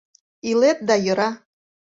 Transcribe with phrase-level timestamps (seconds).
[0.49, 1.29] Илет да йӧра.